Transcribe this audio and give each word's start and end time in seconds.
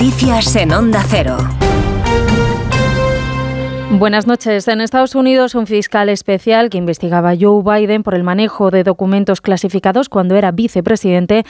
Noticias 0.00 0.54
en 0.54 0.70
Onda 0.70 1.02
Cero. 1.08 1.36
Buenas 3.90 4.28
noches. 4.28 4.68
En 4.68 4.80
Estados 4.80 5.16
Unidos, 5.16 5.56
un 5.56 5.66
fiscal 5.66 6.08
especial 6.08 6.70
que 6.70 6.78
investigaba 6.78 7.30
a 7.30 7.36
Joe 7.36 7.64
Biden 7.64 8.04
por 8.04 8.14
el 8.14 8.22
manejo 8.22 8.70
de 8.70 8.84
documentos 8.84 9.40
clasificados 9.40 10.08
cuando 10.08 10.36
era 10.36 10.52
vicepresidente 10.52 11.42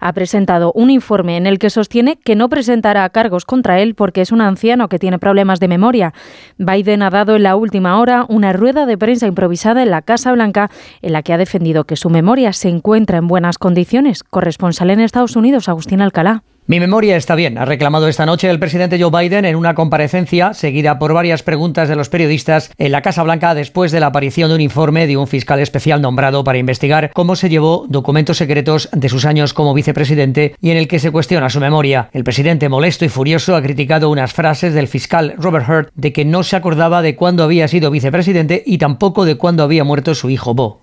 ha 0.00 0.12
presentado 0.12 0.70
un 0.74 0.90
informe 0.90 1.38
en 1.38 1.46
el 1.46 1.58
que 1.58 1.70
sostiene 1.70 2.18
que 2.22 2.36
no 2.36 2.50
presentará 2.50 3.08
cargos 3.08 3.46
contra 3.46 3.80
él 3.80 3.94
porque 3.94 4.20
es 4.20 4.32
un 4.32 4.42
anciano 4.42 4.90
que 4.90 4.98
tiene 4.98 5.18
problemas 5.18 5.58
de 5.58 5.68
memoria. 5.68 6.12
Biden 6.58 7.00
ha 7.00 7.08
dado 7.08 7.36
en 7.36 7.42
la 7.42 7.56
última 7.56 7.98
hora 7.98 8.26
una 8.28 8.52
rueda 8.52 8.84
de 8.84 8.98
prensa 8.98 9.26
improvisada 9.26 9.82
en 9.82 9.90
la 9.90 10.02
Casa 10.02 10.30
Blanca 10.30 10.70
en 11.00 11.14
la 11.14 11.22
que 11.22 11.32
ha 11.32 11.38
defendido 11.38 11.84
que 11.84 11.96
su 11.96 12.10
memoria 12.10 12.52
se 12.52 12.68
encuentra 12.68 13.16
en 13.16 13.28
buenas 13.28 13.56
condiciones. 13.56 14.22
Corresponsal 14.22 14.90
en 14.90 15.00
Estados 15.00 15.36
Unidos, 15.36 15.70
Agustín 15.70 16.02
Alcalá. 16.02 16.42
Mi 16.66 16.80
memoria 16.80 17.18
está 17.18 17.34
bien, 17.34 17.58
ha 17.58 17.66
reclamado 17.66 18.08
esta 18.08 18.24
noche 18.24 18.48
el 18.48 18.58
presidente 18.58 18.98
Joe 18.98 19.10
Biden 19.10 19.44
en 19.44 19.54
una 19.54 19.74
comparecencia 19.74 20.54
seguida 20.54 20.98
por 20.98 21.12
varias 21.12 21.42
preguntas 21.42 21.90
de 21.90 21.94
los 21.94 22.08
periodistas 22.08 22.70
en 22.78 22.90
la 22.90 23.02
Casa 23.02 23.22
Blanca 23.22 23.54
después 23.54 23.92
de 23.92 24.00
la 24.00 24.06
aparición 24.06 24.48
de 24.48 24.54
un 24.54 24.62
informe 24.62 25.06
de 25.06 25.18
un 25.18 25.26
fiscal 25.26 25.60
especial 25.60 26.00
nombrado 26.00 26.42
para 26.42 26.56
investigar 26.56 27.10
cómo 27.12 27.36
se 27.36 27.50
llevó 27.50 27.84
documentos 27.90 28.38
secretos 28.38 28.88
de 28.94 29.10
sus 29.10 29.26
años 29.26 29.52
como 29.52 29.74
vicepresidente 29.74 30.56
y 30.62 30.70
en 30.70 30.78
el 30.78 30.88
que 30.88 31.00
se 31.00 31.10
cuestiona 31.10 31.50
su 31.50 31.60
memoria. 31.60 32.08
El 32.14 32.24
presidente 32.24 32.70
molesto 32.70 33.04
y 33.04 33.10
furioso 33.10 33.56
ha 33.56 33.62
criticado 33.62 34.08
unas 34.08 34.32
frases 34.32 34.72
del 34.72 34.88
fiscal 34.88 35.34
Robert 35.36 35.68
Hurt 35.68 35.90
de 35.94 36.14
que 36.14 36.24
no 36.24 36.42
se 36.44 36.56
acordaba 36.56 37.02
de 37.02 37.14
cuándo 37.14 37.44
había 37.44 37.68
sido 37.68 37.90
vicepresidente 37.90 38.62
y 38.64 38.78
tampoco 38.78 39.26
de 39.26 39.34
cuándo 39.34 39.64
había 39.64 39.84
muerto 39.84 40.14
su 40.14 40.30
hijo 40.30 40.54
Bo. 40.54 40.80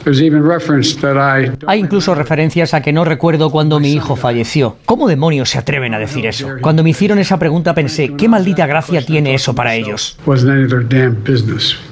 Hay 1.66 1.80
incluso 1.80 2.14
referencias 2.14 2.76
a 2.76 2.84
que 2.84 2.94
no 2.94 3.04
recuerdo 3.04 3.50
cuándo 3.50 3.80
mi 3.80 3.94
hijo 3.94 4.16
falleció. 4.16 4.76
¿Cómo 4.86 5.08
demonios 5.08 5.50
se 5.50 5.58
atreven 5.72 5.94
a 5.94 6.00
decir 6.00 6.26
eso? 6.26 6.50
Cuando 6.60 6.84
me 6.84 6.90
hicieron 6.90 7.18
esa 7.18 7.40
pregunta 7.40 7.74
pensé, 7.74 8.14
¿qué 8.18 8.28
maldita 8.28 8.68
gracia 8.68 9.02
tiene 9.06 9.34
eso 9.34 9.56
para 9.56 9.74
ellos? 9.74 10.18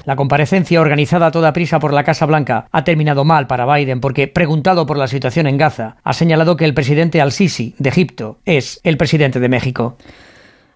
La 0.06 0.16
comparecencia 0.18 0.82
organizada 0.82 1.28
a 1.28 1.32
toda 1.32 1.54
prisa 1.54 1.80
por 1.80 1.94
la 1.94 2.04
Casa 2.04 2.26
Blanca 2.26 2.68
ha 2.74 2.84
terminado 2.84 3.24
mal 3.24 3.48
para 3.48 3.74
Biden 3.74 4.02
porque, 4.02 4.28
preguntado 4.28 4.86
por 4.86 4.98
la 4.98 5.08
situación 5.08 5.48
en 5.48 5.58
Gaza, 5.58 5.96
ha 6.04 6.12
señalado 6.12 6.58
que 6.58 6.66
el 6.66 6.74
presidente 6.74 7.22
al-Sisi 7.22 7.74
de 7.80 7.90
Egipto 7.90 8.40
es 8.44 8.82
el 8.84 8.98
presidente 8.98 9.40
de 9.40 9.48
México. 9.48 9.98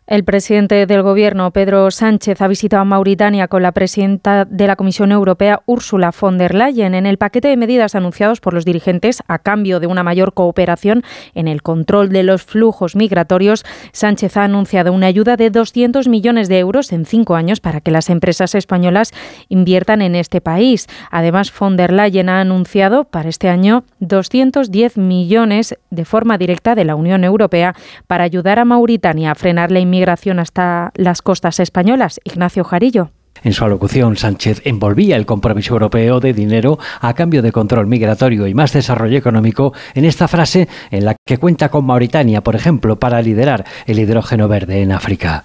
El 0.06 0.26
presidente 0.26 0.86
del 0.86 1.02
Gobierno, 1.02 1.52
Pedro 1.52 1.90
Sánchez, 1.90 2.42
ha 2.42 2.50
visitado 2.50 2.84
Mauritania 2.84 3.48
con 3.48 3.64
la 3.64 3.72
presidenta 3.72 4.44
de 4.44 4.68
la 4.68 4.76
Comisión 4.76 5.14
Europea, 5.14 5.62
Ursula 5.66 6.12
von 6.20 6.38
der 6.38 6.54
Leyen, 6.54 6.94
en 6.94 7.06
el 7.06 7.18
paquete 7.18 7.48
de 7.48 7.56
medidas 7.56 7.96
anunciados 7.96 8.42
por 8.42 8.54
los 8.54 8.66
dirigentes 8.66 9.24
a 9.30 9.40
cambio 9.40 9.80
de 9.80 9.88
una 9.88 10.04
mayor 10.04 10.34
cooperación 10.34 11.04
en 11.36 11.48
el 11.48 11.62
control 11.62 12.10
de 12.10 12.24
los 12.24 12.44
flujos 12.44 12.98
migratorios. 12.98 13.64
Sánchez 13.94 14.36
ha 14.36 14.44
anunciado 14.44 14.92
una 14.92 15.08
ayuda 15.08 15.38
de 15.38 15.50
200 15.50 16.10
millones 16.10 16.50
de 16.50 16.60
euros 16.60 16.92
en 16.92 17.06
cinco 17.06 17.36
años 17.36 17.62
para 17.62 17.80
que 17.80 17.92
las 17.92 18.10
empresas 18.10 18.56
españolas 18.56 19.14
inviertan 19.48 20.02
en 20.02 20.16
este 20.16 20.42
país. 20.42 20.88
Además, 21.12 21.50
von 21.58 21.78
der 21.78 21.94
Leyen 21.94 22.28
ha 22.28 22.42
anunciado 22.42 23.06
para 23.06 23.30
este 23.30 23.48
año 23.48 23.86
210 24.02 24.98
millones 24.98 25.78
de 25.92 26.04
forma 26.04 26.38
directa 26.38 26.76
de 26.76 26.84
la 26.84 26.96
Unión 26.96 27.24
Europea 27.24 27.74
para 28.06 28.26
ayudar 28.26 28.60
a 28.60 28.66
Mauritania 28.66 29.32
a 29.32 29.36
frenar 29.36 29.72
la 29.72 29.80
inmigración 29.80 29.93
migración 29.94 30.40
hasta 30.40 30.92
las 30.96 31.22
costas 31.22 31.60
españolas. 31.60 32.20
Ignacio 32.24 32.64
Jarillo. 32.64 33.12
En 33.44 33.54
su 33.54 33.64
alocución, 33.64 34.16
Sánchez 34.18 34.62
envolvía 34.64 35.18
el 35.18 35.26
compromiso 35.26 35.74
europeo 35.74 36.20
de 36.20 36.34
dinero 36.34 36.80
a 37.02 37.14
cambio 37.14 37.42
de 37.42 37.52
control 37.52 37.88
migratorio 37.88 38.48
y 38.48 38.54
más 38.54 38.74
desarrollo 38.74 39.18
económico 39.18 39.74
en 39.94 40.06
esta 40.06 40.28
frase 40.28 40.68
en 40.92 41.06
la 41.06 41.16
que 41.26 41.38
cuenta 41.38 41.70
con 41.70 41.86
Mauritania, 41.86 42.42
por 42.42 42.56
ejemplo, 42.56 42.98
para 42.98 43.22
liderar 43.22 43.66
el 43.86 44.00
hidrógeno 44.00 44.48
verde 44.48 44.82
en 44.82 44.94
África. 44.94 45.44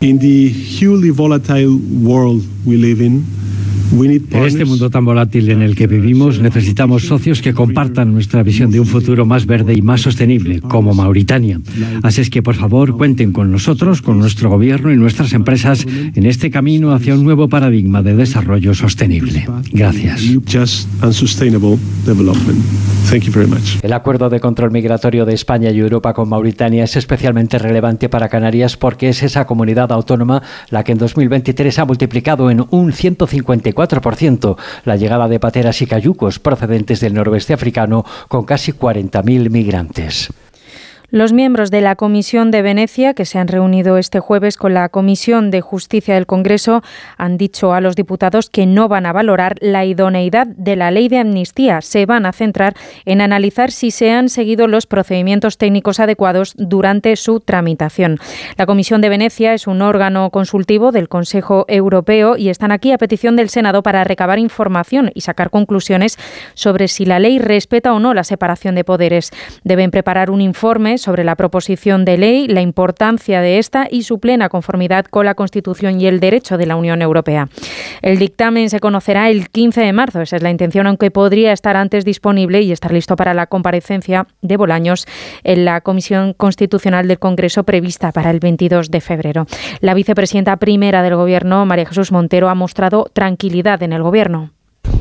En 3.91 4.44
este 4.44 4.65
mundo 4.65 4.91
tan 4.91 5.04
volátil 5.04 5.50
en 5.50 5.62
el 5.62 5.75
que 5.75 5.87
vivimos 5.87 6.41
necesitamos 6.41 7.06
socios 7.06 7.41
que 7.41 7.54
compartan 7.54 8.12
nuestra 8.12 8.43
visión 8.43 8.71
de 8.71 8.81
un 8.81 8.87
futuro 8.87 9.25
más 9.25 9.47
verde 9.47 9.75
y 9.75 9.82
más 9.82 10.03
sostenible, 10.03 10.60
como 10.60 10.94
Mauritania. 10.94 11.60
Así 12.03 12.21
es 12.21 12.31
que, 12.31 12.43
por 12.43 12.54
favor, 12.54 12.97
cuenten 12.97 13.32
con 13.32 13.50
nosotros, 13.50 14.03
con 14.03 14.19
nuestro 14.19 14.50
gobierno 14.50 14.93
y 14.93 14.97
nuestras 14.97 15.32
empresas 15.32 15.87
en 15.87 16.27
este 16.27 16.50
camino 16.50 16.93
hacia 16.93 17.15
un 17.15 17.25
nuevo 17.25 17.48
paradigma 17.48 18.03
de 18.03 18.15
desarrollo 18.15 18.75
sostenible. 18.75 19.47
Gracias. 19.72 20.22
El 23.82 23.93
acuerdo 23.94 24.28
de 24.28 24.41
control 24.41 24.71
migratorio 24.71 25.25
de 25.25 25.32
España 25.32 25.71
y 25.71 25.78
Europa 25.78 26.12
con 26.12 26.28
Mauritania 26.28 26.84
es 26.84 26.97
especialmente 26.97 27.59
relevante 27.59 28.09
para 28.09 28.28
Canarias 28.28 28.77
porque 28.77 29.09
es 29.09 29.22
esa 29.22 29.47
comunidad 29.47 29.93
autónoma 29.93 30.43
la 30.69 30.84
que 30.84 30.93
en 30.93 30.98
2023 30.98 31.78
ha 31.78 31.84
multiplicado 31.87 32.50
en 32.50 32.65
un 32.71 32.93
154 32.93 33.78
la 34.84 34.97
llegada 34.97 35.28
de 35.28 35.41
pateras 35.41 35.81
y 35.83 35.87
cayucos 35.87 36.39
procedentes 36.39 37.00
del 37.00 37.15
noroeste 37.15 37.55
africano 37.55 38.05
con 38.28 38.44
casi 38.44 38.72
40.000 38.72 39.50
migrantes. 39.50 40.31
Los 41.11 41.33
miembros 41.33 41.71
de 41.71 41.81
la 41.81 41.97
Comisión 41.97 42.51
de 42.51 42.61
Venecia, 42.61 43.15
que 43.15 43.25
se 43.25 43.39
han 43.39 43.49
reunido 43.49 43.97
este 43.97 44.21
jueves 44.21 44.59
con 44.59 44.75
la 44.75 44.91
Comisión 44.91 45.51
de 45.51 45.63
Justicia 45.63 46.13
del 46.13 46.27
Congreso, 46.27 46.83
han 47.17 47.39
dicho 47.39 47.73
a 47.73 47.81
los 47.81 47.97
diputados 47.97 48.51
que 48.51 48.67
no 48.67 48.89
van 48.89 49.07
a 49.07 49.15
valorar 49.15 49.57
la 49.61 49.87
idoneidad 49.87 50.47
de 50.47 50.77
la 50.77 50.91
ley 50.91 51.09
de 51.09 51.17
amnistía. 51.17 51.81
Se 51.81 52.05
van 52.05 52.27
a 52.27 52.35
centrar 52.35 52.75
en 53.07 53.23
analizar 53.23 53.71
si 53.71 53.91
se 53.91 54.11
han 54.11 54.29
seguido 54.29 54.69
los 54.69 54.85
procedimientos 54.87 55.57
técnicos 55.57 55.99
adecuados 55.99 56.53
durante 56.59 57.17
su 57.17 57.41
tramitación. 57.41 58.19
La 58.59 58.67
Comisión 58.67 59.01
de 59.01 59.09
Venecia 59.09 59.55
es 59.55 59.67
un 59.67 59.81
órgano 59.81 60.29
consultivo 60.29 60.93
del 60.93 61.09
Consejo 61.09 61.65
Europeo 61.69 62.37
y 62.37 62.51
están 62.51 62.71
aquí 62.71 62.93
a 62.93 62.99
petición 62.99 63.35
del 63.35 63.49
Senado 63.49 63.83
para 63.83 64.05
recabar 64.05 64.39
información 64.39 65.11
y 65.15 65.23
sacar 65.23 65.49
conclusiones 65.49 66.19
sobre 66.53 66.87
si 66.87 67.07
la 67.07 67.19
ley 67.19 67.39
respeta 67.39 67.95
o 67.95 67.99
no 67.99 68.13
la 68.13 68.25
separación 68.25 68.75
de 68.75 68.85
poderes. 68.85 69.31
Deben 69.65 69.91
preparar 69.91 70.31
un 70.31 70.43
informe 70.43 70.97
sobre 70.98 71.25
la 71.25 71.36
proposición 71.36 72.04
de 72.04 72.19
ley, 72.19 72.48
la 72.48 72.60
importancia 72.60 73.41
de 73.41 73.59
esta 73.59 73.86
y 73.91 74.03
su 74.03 74.19
plena 74.19 74.48
conformidad 74.48 75.06
con 75.06 75.25
la 75.25 75.34
Constitución 75.34 76.00
y 76.00 76.06
el 76.06 76.20
derecho 76.20 76.59
de 76.59 76.66
la 76.66 76.76
Unión 76.76 77.03
Europea. 77.03 77.48
El 78.03 78.19
dictamen 78.19 78.70
se 78.70 78.81
conocerá 78.81 79.31
el 79.31 79.48
15 79.48 79.81
de 79.81 79.92
marzo, 79.92 80.20
esa 80.20 80.36
es 80.36 80.42
la 80.42 80.50
intención, 80.50 80.86
aunque 80.86 81.10
podría 81.10 81.53
estar 81.53 81.76
antes 81.76 82.04
disponible 82.04 82.62
y 82.62 82.72
estar 82.72 82.92
listo 82.92 83.16
para 83.16 83.34
la 83.34 83.47
comparecencia 83.47 84.26
de 84.42 84.56
Bolaños 84.56 85.06
en 85.44 85.64
la 85.64 85.81
Comisión 85.81 86.34
Constitucional 86.34 87.09
del 87.09 87.19
Congreso 87.19 87.65
prevista 87.65 88.12
para 88.12 88.30
el 88.30 88.41
22 88.41 88.91
de 88.91 89.00
febrero. 89.00 89.47
La 89.80 89.94
vicepresidenta 89.94 90.56
primera 90.56 91.03
del 91.03 91.16
Gobierno, 91.16 91.65
María 91.66 91.86
Jesús 91.86 92.12
Montero, 92.12 92.48
ha 92.48 92.54
mostrado 92.54 93.10
tranquilidad 93.12 93.82
en 93.82 93.92
el 93.92 94.03
Gobierno. 94.03 94.58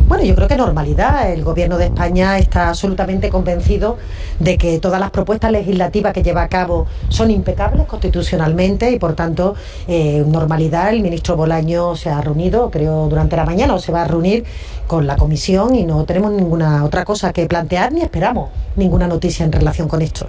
Bueno, 0.07 0.23
yo 0.23 0.35
creo 0.35 0.47
que 0.47 0.55
normalidad. 0.57 1.31
El 1.31 1.43
Gobierno 1.43 1.77
de 1.77 1.85
España 1.85 2.37
está 2.37 2.69
absolutamente 2.69 3.29
convencido 3.29 3.97
de 4.39 4.57
que 4.57 4.79
todas 4.79 4.99
las 4.99 5.11
propuestas 5.11 5.51
legislativas 5.51 6.13
que 6.13 6.23
lleva 6.23 6.43
a 6.43 6.47
cabo 6.47 6.87
son 7.09 7.29
impecables 7.29 7.85
constitucionalmente 7.87 8.89
y, 8.91 8.99
por 8.99 9.15
tanto, 9.15 9.55
eh, 9.87 10.23
normalidad. 10.25 10.89
El 10.89 11.01
ministro 11.01 11.35
Bolaño 11.35 11.95
se 11.95 12.09
ha 12.09 12.21
reunido, 12.21 12.71
creo, 12.71 13.07
durante 13.09 13.35
la 13.35 13.45
mañana 13.45 13.75
o 13.75 13.79
se 13.79 13.91
va 13.91 14.03
a 14.03 14.07
reunir 14.07 14.45
con 14.87 15.07
la 15.07 15.17
comisión 15.17 15.75
y 15.75 15.83
no 15.83 16.05
tenemos 16.05 16.31
ninguna 16.31 16.85
otra 16.85 17.03
cosa 17.03 17.33
que 17.33 17.45
plantear 17.45 17.91
ni 17.91 18.01
esperamos 18.01 18.49
ninguna 18.75 19.07
noticia 19.07 19.45
en 19.45 19.51
relación 19.51 19.87
con 19.87 20.01
esto. 20.01 20.27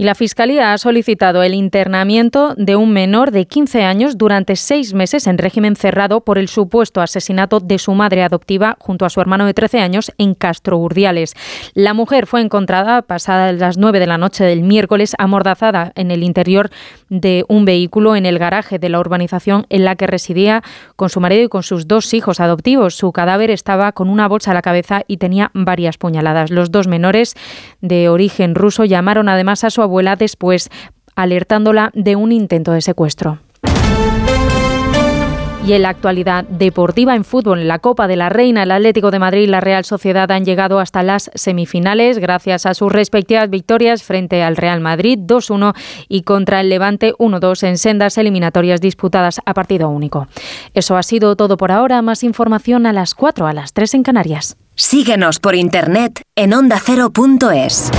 Y 0.00 0.04
la 0.04 0.14
Fiscalía 0.14 0.72
ha 0.72 0.78
solicitado 0.78 1.42
el 1.42 1.54
internamiento 1.54 2.54
de 2.56 2.76
un 2.76 2.92
menor 2.92 3.32
de 3.32 3.46
15 3.46 3.82
años 3.82 4.16
durante 4.16 4.54
seis 4.54 4.94
meses 4.94 5.26
en 5.26 5.38
régimen 5.38 5.74
cerrado 5.74 6.20
por 6.20 6.38
el 6.38 6.46
supuesto 6.46 7.00
asesinato 7.00 7.58
de 7.58 7.80
su 7.80 7.92
madre 7.94 8.22
adoptiva 8.22 8.76
junto 8.78 9.04
a 9.04 9.10
su 9.10 9.20
hermano 9.20 9.44
de 9.44 9.54
13 9.54 9.80
años 9.80 10.12
en 10.16 10.36
Castro 10.36 10.78
Urdiales. 10.78 11.34
La 11.74 11.94
mujer 11.94 12.28
fue 12.28 12.42
encontrada 12.42 13.02
pasadas 13.02 13.58
las 13.58 13.76
9 13.76 13.98
de 13.98 14.06
la 14.06 14.18
noche 14.18 14.44
del 14.44 14.62
miércoles 14.62 15.16
amordazada 15.18 15.90
en 15.96 16.12
el 16.12 16.22
interior 16.22 16.70
de 17.08 17.44
un 17.48 17.64
vehículo 17.64 18.14
en 18.14 18.24
el 18.24 18.38
garaje 18.38 18.78
de 18.78 18.90
la 18.90 19.00
urbanización 19.00 19.66
en 19.68 19.84
la 19.84 19.96
que 19.96 20.06
residía 20.06 20.62
con 20.94 21.08
su 21.08 21.18
marido 21.18 21.42
y 21.42 21.48
con 21.48 21.64
sus 21.64 21.88
dos 21.88 22.14
hijos 22.14 22.38
adoptivos. 22.38 22.94
Su 22.94 23.10
cadáver 23.10 23.50
estaba 23.50 23.90
con 23.90 24.10
una 24.10 24.28
bolsa 24.28 24.52
a 24.52 24.54
la 24.54 24.62
cabeza 24.62 25.02
y 25.08 25.16
tenía 25.16 25.50
varias 25.54 25.98
puñaladas. 25.98 26.52
Los 26.52 26.70
dos 26.70 26.86
menores 26.86 27.34
de 27.80 28.08
origen 28.08 28.54
ruso 28.54 28.84
llamaron 28.84 29.28
además 29.28 29.64
a 29.64 29.70
su 29.70 29.87
abuela 29.88 30.14
después, 30.16 30.68
alertándola 31.16 31.90
de 31.94 32.14
un 32.14 32.30
intento 32.30 32.72
de 32.72 32.82
secuestro. 32.82 33.40
Y 35.66 35.74
en 35.74 35.82
la 35.82 35.90
actualidad 35.90 36.44
deportiva 36.44 37.14
en 37.14 37.24
fútbol, 37.24 37.60
en 37.60 37.68
la 37.68 37.78
Copa 37.78 38.08
de 38.08 38.16
la 38.16 38.30
Reina, 38.30 38.62
el 38.62 38.70
Atlético 38.70 39.10
de 39.10 39.18
Madrid 39.18 39.42
y 39.42 39.46
la 39.48 39.60
Real 39.60 39.84
Sociedad 39.84 40.30
han 40.30 40.46
llegado 40.46 40.78
hasta 40.78 41.02
las 41.02 41.30
semifinales 41.34 42.18
gracias 42.18 42.64
a 42.64 42.72
sus 42.72 42.90
respectivas 42.90 43.50
victorias 43.50 44.02
frente 44.02 44.42
al 44.42 44.56
Real 44.56 44.80
Madrid 44.80 45.18
2-1 45.18 45.74
y 46.08 46.22
contra 46.22 46.62
el 46.62 46.70
Levante 46.70 47.12
1-2 47.18 47.66
en 47.66 47.76
sendas 47.76 48.16
eliminatorias 48.16 48.80
disputadas 48.80 49.42
a 49.44 49.52
partido 49.52 49.90
único. 49.90 50.26
Eso 50.72 50.96
ha 50.96 51.02
sido 51.02 51.36
todo 51.36 51.58
por 51.58 51.70
ahora. 51.70 52.00
Más 52.00 52.24
información 52.24 52.86
a 52.86 52.94
las 52.94 53.14
4, 53.14 53.46
a 53.46 53.52
las 53.52 53.74
3 53.74 53.92
en 53.92 54.02
Canarias. 54.04 54.56
Síguenos 54.74 55.38
por 55.38 55.54
internet 55.54 56.22
en 56.34 56.54
ondacero.es. 56.54 57.90